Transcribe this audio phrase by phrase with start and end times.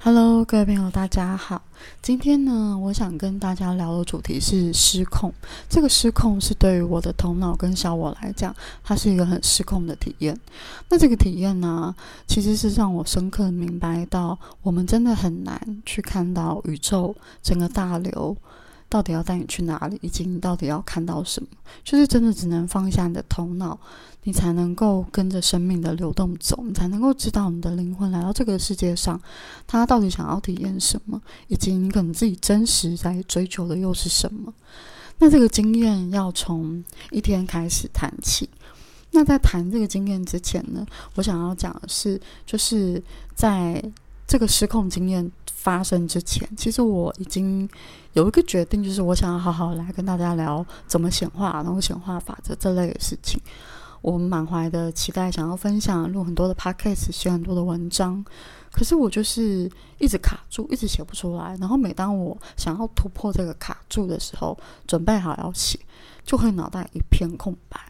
[0.00, 1.60] Hello，各位朋友，大家好。
[2.00, 5.34] 今天呢，我想跟大家聊的主题是失控。
[5.68, 10.38] 这个失控是对于我的头脑跟小我来讲，它是一个很失控的体验。
[10.88, 11.92] 那这个体验呢，
[12.28, 18.36] 其实是让我深刻明白到，我们真的很难去看到宇宙整个大流。
[18.88, 21.48] 到底要带你去哪里，以及你到底要看到什么？
[21.84, 23.78] 就是真的只能放下你的头脑，
[24.22, 29.20] 你才能够跟着生命的流动走，你才能够知道你的灵魂来到这个世界上，
[29.66, 34.52] 他到底想要体验什么，以及你可能自己真实在追求的又是什么。
[35.18, 38.48] 那这个经验要从一天开始谈起。
[39.10, 43.02] 那在谈这个经验之前呢，我想要讲的是，就是
[43.34, 43.82] 在
[44.26, 45.30] 这个失控经验。
[45.60, 47.68] 发生之前，其实我已经
[48.12, 53.40] 有一个决定，就是我想要好好来跟大家聊怎么显化，然后显化法则这类的事情。
[54.00, 58.24] 我满怀的期待，想要分享，录很多的 podcast，写很多的文章。
[58.70, 59.68] 可是我就是
[59.98, 61.56] 一直卡住，一直写不出来。
[61.56, 65.76] 然后每当我想要突破这个卡住的时候，准备好要写，
[66.24, 67.80] 就会脑袋一片空白，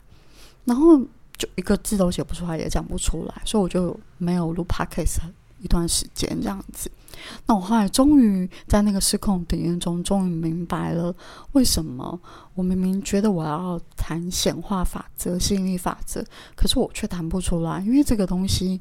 [0.65, 0.99] 然后
[1.37, 3.43] 就一个字都写不出来，也讲不出来。
[3.45, 5.19] 所以我就没有录 podcast
[5.61, 6.91] 一段时间，这样子。
[7.47, 11.15] 那我后来终于在那个失控体验中，终于明白了
[11.53, 12.19] 为什么
[12.55, 18.81] 我明明觉得我要谈显化法则、吸引力法则，可是我却谈不出来，因为这个东西，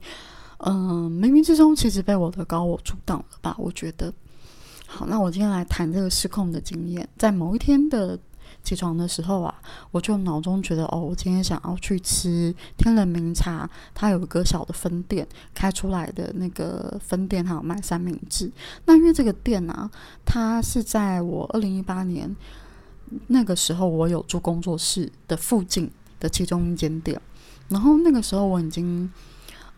[0.59, 3.55] 嗯，冥冥之中其实被我的高我阻挡了吧？
[3.57, 4.13] 我觉得。
[4.85, 8.17] 好，那我今天来谈这个失控的经验，在某一天的。
[8.67, 9.55] 起床的时候啊，
[9.91, 18.51] 我就脑中觉得，哦，我今天想要去吃天人茗茶，它有一个小的分店开出来的那个分店，还有卖三明治。
[18.83, 19.89] 那因为这个店呢，
[20.25, 22.35] 它是在我二零一八年
[23.27, 27.21] 那个时候，我有住工作室的附近的其中一间店，
[27.69, 29.09] 然后那个时候我已经。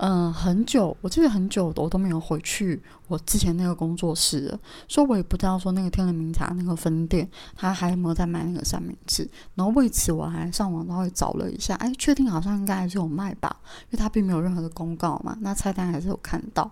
[0.01, 4.59] 嗯，很久，我记得很久，我都没有回去我之前那个工作室了。
[4.87, 9.29] 所以我也不知道说那个天人茗茶那个分店，他还有没有在卖那个三明治。
[9.55, 15.37] 然后为此我还上网然后找了一下，哎，确定好像应该还是有卖吧，因为他并没有任何的公告嘛。
[15.41, 16.71] 那菜单还是有看到，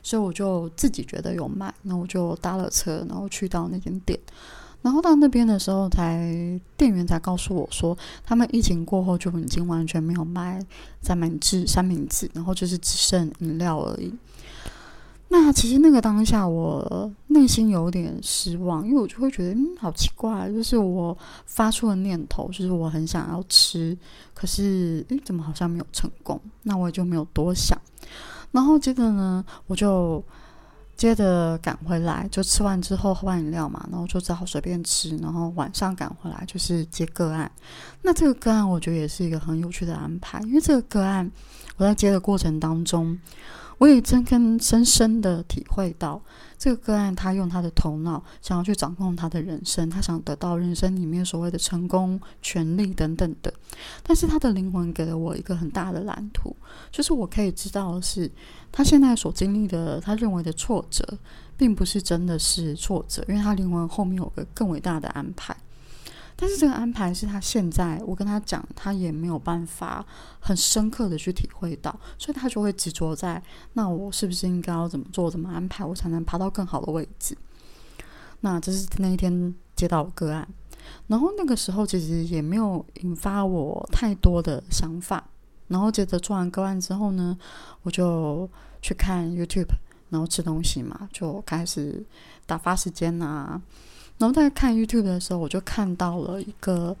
[0.00, 4.16] 所以我就自己觉得有卖，那我就搭了车，然后去到那间店。
[4.82, 10.60] 然后到那边的时候，才店员才告诉我说，他们疫情过后就已经完全没有卖
[11.00, 14.12] 三明治、三明治，然后就是只剩饮料而已。
[15.28, 21.16] 那其实那个当下，我内心有点失望，因为我就会觉得，嗯，好奇怪，就是我
[21.46, 23.96] 发出的念头，就是我很想要吃，
[24.34, 26.40] 可是，诶，怎么好像没有成功？
[26.64, 27.78] 那我也就没有多想。
[28.50, 30.22] 然后接着呢，我就。
[30.96, 35.16] 接着赶回来，就吃完之后喝完饮料嘛，然后就只好随便吃。
[35.18, 37.50] 然后晚上赶回来就是接个案。
[38.02, 41.30] 那这个个案我觉得也是一个很有趣的安排，因为这个个案
[41.76, 43.18] 我在接的过程当中。
[43.78, 46.20] 我也真跟深深的体会到，
[46.56, 53.52] 这个个案他用他的头脑想要去掌控他的人生，他想得到人生里面所谓的成功、权利等等的。
[54.02, 56.54] 但是他的灵魂给了我一个很大的蓝图，
[56.90, 58.30] 就是我可以知道的是，
[58.70, 61.18] 他现在所经历的他认为的挫折，
[61.56, 65.56] 并不是真的是挫折，因为他灵魂后面有个更伟大的安排。
[66.34, 70.04] 但是这个安排是他现在，我跟他讲，他也没有办法
[70.40, 73.40] 很深刻的去体会到，所以他就会执着在
[73.74, 77.36] 那我是不是应该要怎么做、怎么安排，我才能爬到更好的位置？
[78.40, 80.48] 那这是那一天接到个案，
[81.06, 85.22] 然后那个时候其实也没有引发我太多的想法，
[85.68, 87.38] 然后接着做完个案之后呢，
[87.82, 88.50] 我就
[88.80, 89.68] 去看 YouTube，
[90.10, 92.04] 然后吃东西嘛，就开始
[92.46, 93.60] 打发时间啊。
[94.18, 96.96] 然后在看 YouTube 的时候，我就看到了一个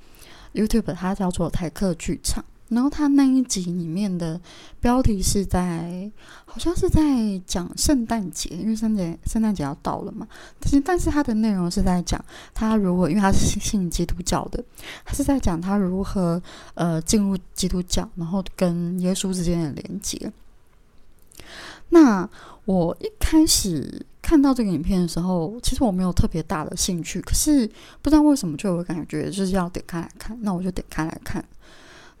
[0.54, 2.44] YouTube，它叫做台客剧场。
[2.68, 4.40] 然后它那一集里面的
[4.80, 6.10] 标题是在，
[6.46, 10.26] 好像是在讲圣诞节，因为圣诞圣诞节要到了嘛。
[10.58, 12.24] 但是，但是它的内容是在讲
[12.54, 14.64] 他如果，因为他是信基督教的，
[15.04, 16.42] 他是在讲他如何
[16.72, 20.32] 呃进入基督教，然后跟耶稣之间的连接。
[21.90, 22.26] 那
[22.64, 24.06] 我一开始。
[24.22, 27.68] 看到这个影片的时候，其实我没有特别大的兴趣，可是
[28.00, 31.44] 不知道为什么就有感觉就是要点开来看，那我就点开来看。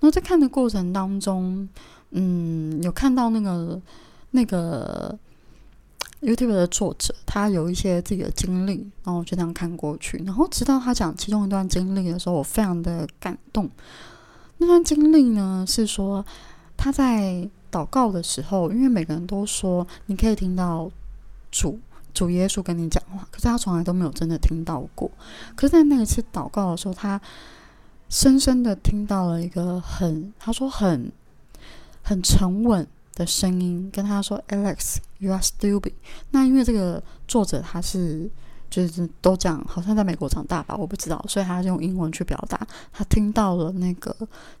[0.00, 1.66] 后在看的过程当中，
[2.10, 3.80] 嗯，有看到那个
[4.32, 5.16] 那个
[6.20, 10.20] YouTube 的作者，他有一些自己的经历，然后我就这样看过去。
[10.26, 13.70] 然后直到他讲其中一段经历的时候，我非常的感动。
[14.58, 16.26] 那段经历呢，是说
[16.76, 20.90] 他在祷告的时候，因为每个人都说你可以听到
[21.52, 21.78] 主。
[22.14, 25.10] 主耶稣跟你讲话，可是他从来都没有真的听到过。
[25.54, 27.20] 可是，在那一次祷告的时候，他
[28.08, 31.10] 深深的听到了一个很，他说很
[32.02, 35.94] 很沉稳的声音，跟他说：“Alex，You are stupid。
[36.30, 38.30] 那因为这个作者他是
[38.68, 42.58] 就是都讲，好像在美国长大吧，我不知道，所以他用英文去表达。
[42.92, 44.14] 他听到了那个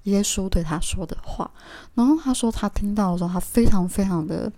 [0.04, 1.50] 耶稣对他说的话，
[1.94, 4.50] 然后他说他听到的时候，他非常非常的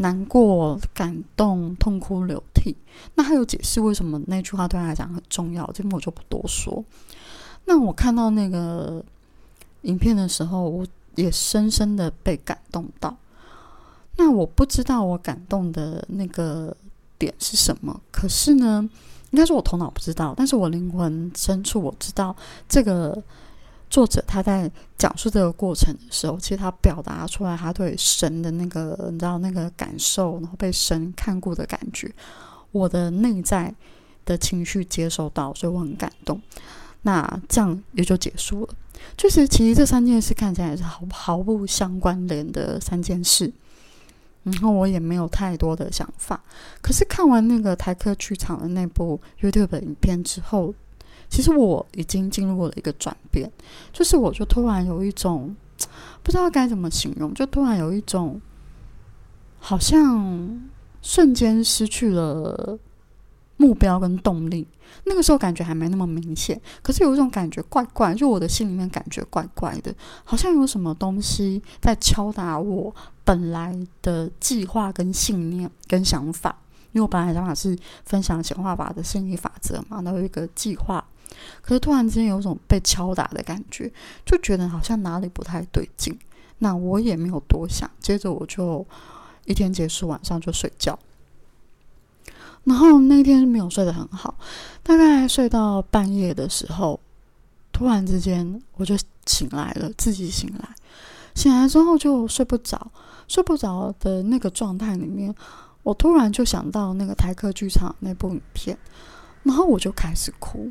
[0.00, 2.74] 难过、感动、痛哭流涕。
[3.14, 6.84] 那他有解释为什么那句话对他来讲很重要，这边我就不多说。
[7.66, 9.04] 那我看到那个
[9.82, 13.14] 影片的时候，我也深深的被感动到。
[14.16, 16.76] 那我不知道我感动的那个
[17.18, 18.88] 点是什么，可是呢，
[19.30, 22.34] 应该说我头脑不知道，但是我灵魂深处我知道，
[22.68, 23.22] 这个
[23.90, 32.10] 作者他在讲述这个过程的时候，其实他表达出来他对神的那个你知道那个感受，然后被神看顾的感觉，
[32.70, 33.74] 我的内在
[34.24, 36.40] 的情绪接收到，所以我很感动。
[37.02, 38.74] 那这样也就结束了。
[39.16, 43.52] 就是其实这三件事看起来是毫毫不相关联的三件事。
[44.42, 46.42] 然后我也没有太多的想法，
[46.80, 50.74] 可是看完那个台客剧场的那部 YouTube 影片之后，
[51.30, 53.50] 其实我已经进入了一个转变，
[53.92, 55.56] 就是我就突然有一种
[56.22, 58.38] 不知道该怎么形容，就突然有一种
[59.58, 60.60] 好像
[61.00, 62.78] 瞬间失去了。
[63.56, 64.66] 目标跟动力，
[65.04, 69.94] 那个时候感觉还没那么明显，可是有一种感觉怪怪，就我的心里面感觉怪怪的，
[70.24, 76.56] 好像有什么东西在敲打我本来的计划跟信念跟想法。
[76.92, 77.76] 因为我本来想法是
[78.06, 81.06] 分享显化法的心理法则嘛，那有一个计划，
[81.62, 83.92] 可是突然之间有种被敲打的感觉，
[84.24, 86.18] 就觉得好像哪里不太对劲。
[86.58, 88.86] 那我也没有多想，接着我就
[89.46, 90.98] 一天结束，晚上就睡觉。
[92.64, 94.34] 然后那天没有睡得很好，
[94.82, 97.00] 大概睡到半夜的时候，
[97.72, 98.94] 突然之间我就
[99.24, 100.68] 醒来了，自己醒来。
[101.34, 102.92] 醒来之后就睡不着，
[103.26, 105.34] 睡不着的那个状态里面，
[105.82, 108.76] 我突然就想到那个台客剧场那部影片，
[109.44, 110.70] 然后我就开始哭。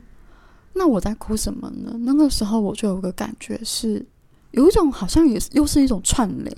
[0.74, 1.96] 那我在哭什么呢？
[2.00, 4.06] 那个时候我就有个感觉是，
[4.52, 6.56] 有一种好像也是又是一种串联，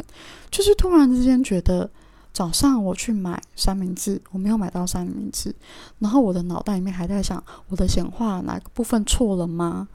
[0.49, 1.89] 就是突然之间觉得。
[2.33, 5.53] 早上我去买三明治，我没有买到三明治，
[5.99, 9.85] 然后我的脑袋里面还在想我的显化哪个部分错了吗？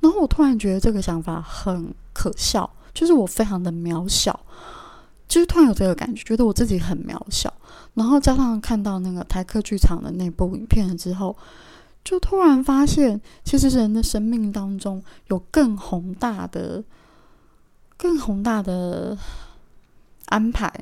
[0.00, 4.38] 然后我突然觉得这个想法很可笑，就是我非常的渺小，
[5.26, 7.50] 就是突然有这个感觉，觉得我自己很渺小。
[7.94, 11.34] 然后加上看到那个台客剧场的那部影片了之后，
[12.04, 16.82] 就突然发现，其实人的生命当中有更宏大的、
[17.96, 19.16] 更宏大的
[20.26, 20.72] 安排。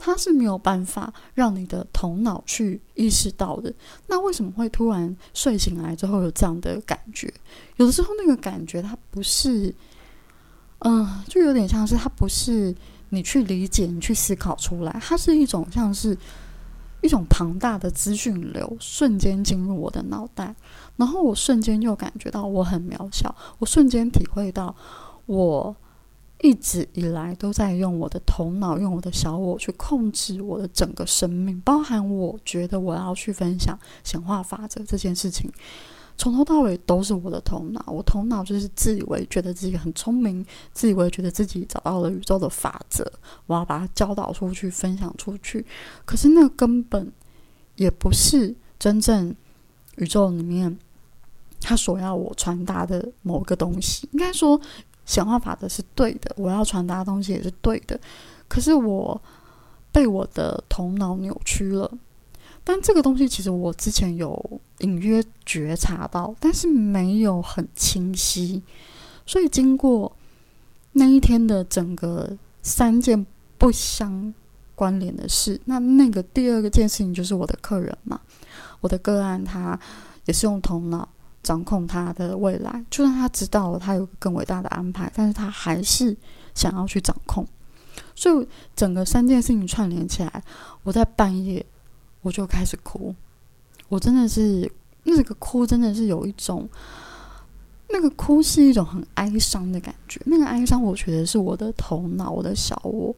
[0.00, 3.74] 它是没有办法让你的头脑去意识到的。
[4.06, 7.34] 那为什么会突然睡醒来之后有这样的感觉？
[7.78, 9.74] 有的时候那个感觉它不是，
[10.78, 12.72] 嗯，就有点像是它不是
[13.08, 16.16] 你去理解、你去思考出来，它是一种像是
[17.00, 20.54] 一种庞大的资讯流瞬间进入我的脑袋，
[20.96, 24.74] 然后我瞬间又感觉到我很渺小，我瞬间体会到
[25.26, 25.76] 我。
[26.40, 35.50] 一直以来都在用我的头脑，用我的小我去控制我的整个生命，包含我觉得我要去分享显化法则这件事情，
[36.18, 37.82] 从头到尾都是我的头脑。
[37.86, 43.10] 我头脑就是自以为觉得自己很聪明，自以为觉得自己找到了宇宙的法则，
[43.46, 45.64] 我要把它教导出去，分享出去。
[46.04, 47.10] 可是那根本
[47.76, 49.34] 也不是真正
[49.96, 50.78] 宇宙里面
[51.60, 54.60] 他所要我传达的某个东西，应该说。
[55.08, 57.98] 显化法则是对的，我要传达的东西也是对的，
[58.46, 59.18] 可是我
[59.90, 61.90] 被我的头脑扭曲了。
[62.70, 68.62] 但这个东西其实我之前有隐约觉察到，但是没有很清晰。
[69.24, 70.14] 所以经过
[70.92, 74.34] 那一天的整个三件不相
[74.74, 78.20] 关联的事，那那个第二个件事情就是我的客人嘛，
[78.82, 79.80] 我的个案他
[80.26, 81.08] 也是用头脑。
[81.40, 86.14] 掌控他的未来，就算他知道了他有更伟大的安排，但是他还是
[86.54, 87.46] 想要去掌控。
[88.14, 88.46] 所以
[88.76, 90.42] 整个三件事情串联起来，
[90.82, 91.64] 我在半夜
[92.28, 93.14] 我就开始哭。
[93.88, 94.70] 我真的是
[95.04, 96.68] 那个哭，真的是有一种
[97.88, 100.20] 那个哭是一种很哀伤的感觉。
[100.26, 103.16] 那个哀伤，我觉得是我的头脑，我的小我，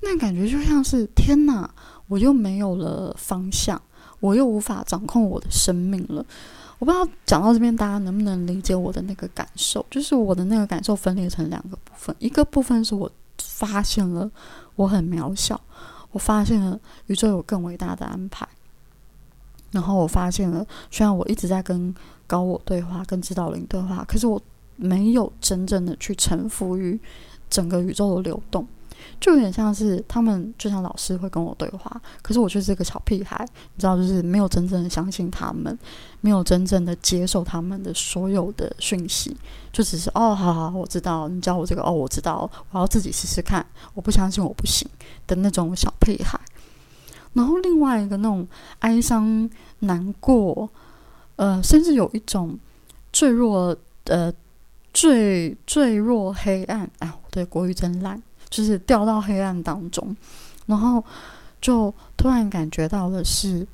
[0.00, 1.68] 那感觉就像是天哪，
[2.06, 3.82] 我又没有了方向，
[4.20, 6.24] 我又无法掌控我的生命了。
[6.78, 9.84] 我不知道讲到这边，大家能不能理解我的那个感受？
[9.90, 13.10] 就是我的那个感受分裂成两个部分，一个部分是我
[13.42, 14.30] 发现了
[14.76, 15.60] 我很渺小，
[16.12, 18.48] 我发现了宇宙有更伟大的安排，
[19.70, 21.94] 然后我发现了，虽然我一直在跟
[22.26, 24.40] 高我对话、跟指导灵对话，可是我
[24.76, 26.98] 没有真正的去臣服于
[27.48, 28.66] 整个宇宙的流动。
[29.20, 35.78] 就有点像是他们就像老师会跟我对话，可是我就是个小屁孩，你知道，就是没有真正的相信他们，
[36.20, 39.36] 没有真正的接受他们的所有的讯息，
[39.72, 43.64] 就只是哦，好好，我知道你教我这个，哦，我知道，我要自己试试看，
[43.94, 44.88] 我不相信我不行
[45.26, 46.40] 的那种小屁孩。
[47.32, 48.46] 然后另外一个那种
[48.80, 49.48] 哀伤、
[49.80, 50.68] 难过，
[51.36, 52.58] 呃，甚至有一种
[53.12, 53.76] 坠落，
[54.06, 54.32] 呃，
[54.92, 56.90] 坠坠落黑暗。
[56.98, 58.20] 哎，我的国语真烂。
[58.50, 60.14] 就是掉到黑暗当中，
[60.66, 61.02] 然后
[61.60, 63.66] 就突然感觉到的是，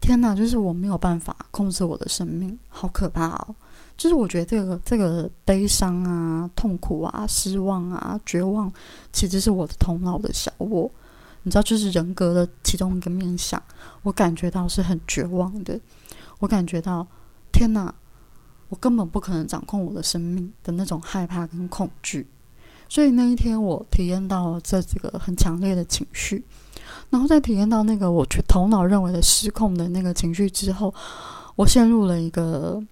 [0.00, 0.34] 天哪！
[0.34, 3.54] 就是我没有办法控制我的生命，好可怕哦！
[3.96, 8.72] 就是我觉得这个这个悲伤啊、痛苦啊、失望啊、绝望，
[9.12, 10.90] 其实是我的头脑的小我，
[11.42, 13.62] 你知道，就是人格的其中一个面相。
[14.02, 15.78] 我感觉到是很绝望的，
[16.38, 17.06] 我感觉到
[17.52, 17.94] 天哪！
[18.68, 22.26] 我根本不可能掌控我的生命的那种害怕跟恐惧。
[22.88, 26.44] 所以那一天，我体验到了这几个很强烈的情绪，
[27.10, 30.94] 然后在体验到那个我去头脑认为的失控的那个情绪之后，
[31.56, 32.82] 我陷入了一个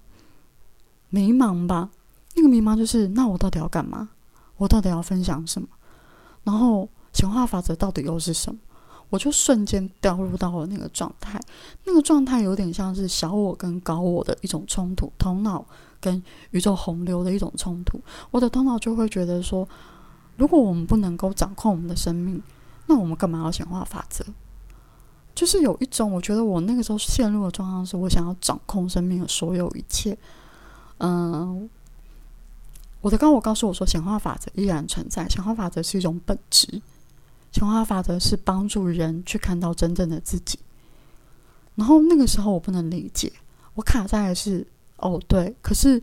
[1.10, 1.90] 迷茫吧。
[2.34, 4.08] 那个迷茫就是：那我到底要干嘛？
[4.56, 5.68] 我到底要分享什么？
[6.42, 8.58] 然后显化法则到底又是什么？
[9.10, 11.40] 我就瞬间掉入到了那个状态。
[11.84, 15.64] 那个状态有点像是小我跟高我的一种冲突，头脑。
[16.00, 17.98] 跟宇宙洪流的一种冲突，
[18.30, 19.66] 我的头脑就会觉得说，
[20.36, 22.42] 如果我们不能够掌控我们的生命，
[22.84, 24.22] 那我们干嘛要显化法则？
[25.34, 30.14] 就是有一种，我觉得我那个时候陷入的状况是，我想要掌控生命的所有一切。
[30.98, 31.70] 嗯，
[33.00, 36.82] 我的高我告诉我说，显化法则依然存在，显化法则是一种本质，
[37.54, 40.58] 显化法则是帮助人去看到真正的自己。
[41.74, 43.32] 然后那个时候我不能理解，
[43.72, 44.66] 我卡在的是。
[44.96, 46.00] 哦，对，可是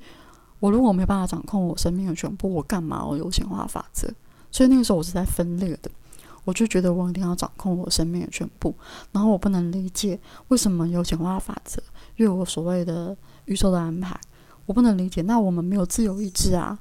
[0.60, 4.08] 我如果没办法掌控我生命的全部，我干嘛要有显化法则？
[4.52, 5.90] 所以那个时候我是在分裂的，
[6.44, 8.76] 我就觉得我一定要掌控我生命的全部，
[9.14, 11.82] 然后我不能理解为什么有显化法则，
[12.18, 13.16] 又有所谓的
[13.46, 14.20] 宇宙的安排，
[14.66, 15.22] 我不能理解。
[15.24, 16.78] 那我们没有自由意志啊？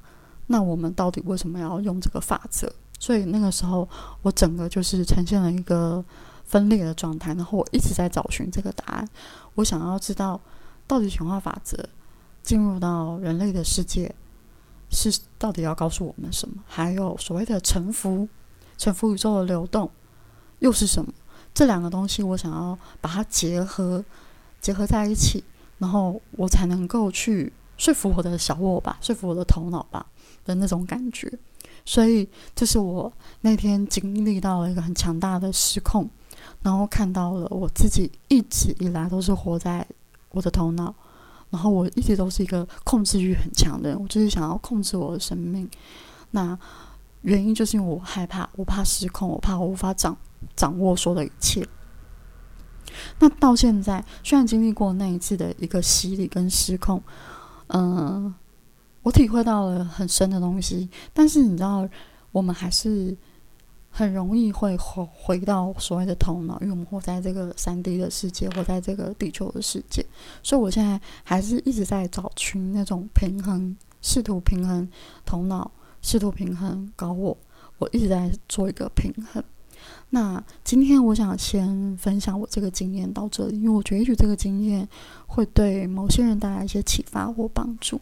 [0.47, 2.71] 那我们到底为什么要用这个法则？
[3.01, 3.89] 所以那个时候
[4.21, 6.05] 我整个就是呈现了一个
[6.45, 9.09] 分裂的状态，然后我一直在找寻这个答案，
[9.55, 10.39] 我想要知道
[10.85, 11.89] 到底显化法则。
[12.43, 14.13] 进入到人类的世界，
[14.89, 16.55] 是到底要告诉我们什么？
[16.65, 18.27] 还有所谓的沉浮、
[18.79, 19.89] 沉浮宇宙的流动，
[20.57, 21.13] 又是什么？
[21.53, 24.03] 这两个东西，我想要把它结合、
[24.59, 25.43] 结合在一起，
[25.77, 30.03] 然后我才能够去说服我的小我吧，说服我的头脑吧
[30.43, 31.31] 的那种感觉。
[31.85, 33.11] 所以，这是我
[33.41, 36.09] 那天经历到了一个很强大的失控，
[36.61, 39.85] 然后看到了我自己一直以来都是活在
[40.29, 40.93] 我的头脑。
[41.49, 45.69] 然后我一直都是一个控制欲很强的人，我就是想要控制我的生命。
[46.29, 46.57] 那
[47.23, 50.15] 原因就是因为我害怕，我怕失控，我怕我无法掌
[50.55, 51.67] 掌握所有的一切。
[53.19, 57.03] 那到现在，虽然经历过那一次的一个洗礼跟失控，
[57.67, 58.33] 嗯，
[59.03, 61.87] 我体会到了很深的东西，但是你知道，
[62.31, 63.15] 我们还是。
[63.93, 70.01] 很容易会回回到所谓的头脑，因为我们活在这个三 D 的世界，活在这个地球的世界，
[70.41, 74.89] 所以我现在还是一直在找寻那种平衡，试图平衡
[75.25, 75.69] 头脑，
[76.01, 77.37] 试图平衡搞我，
[77.79, 79.43] 我一直在做一个平衡。
[80.11, 84.87] 那今天我想先分享我这个经验到这里，因为我觉得也许这个经验
[85.27, 87.99] 会对某些人带来一些启发或帮助。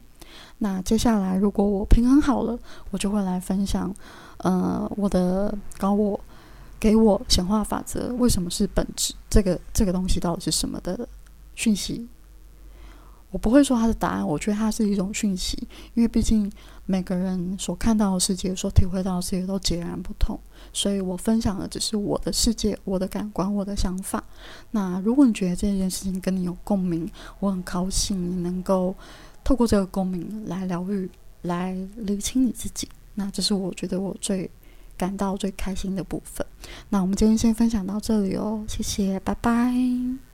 [0.60, 2.58] 那接下来如果我平衡好了，
[2.92, 3.94] 我就会来分享。
[4.38, 6.20] 呃，我的高我
[6.80, 9.14] 给我显化法则，为什么是本质？
[9.30, 11.08] 这个这个东西到底是什么的
[11.56, 12.08] 讯息？
[13.32, 15.56] 我不会说它是答案，我觉得它是一种讯息，
[15.94, 16.52] 因为毕竟
[16.86, 20.40] 每个人所看到的世界、所体会到的世界都截然不同，
[20.74, 24.24] 所以我分享的只是我的世界、我的感官、我的想法。
[24.72, 27.08] 那如果你觉得这件事情跟你有共鸣，
[27.40, 28.96] 我很高兴你能够
[29.50, 31.10] 透过这个共鸣来疗愈、
[31.42, 32.88] 来理清你自己。
[33.16, 34.48] 那这是我觉得我最
[34.96, 36.46] 感到最开心的部分。
[36.90, 40.29] 那我们今天先分享到这里哦，谢谢，拜拜。